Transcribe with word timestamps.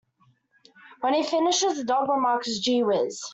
When 1.01 1.13
he 1.13 1.21
finishes, 1.21 1.77
the 1.77 1.83
dog 1.83 2.09
remarks, 2.09 2.57
Gee 2.57 2.81
whiz! 2.81 3.21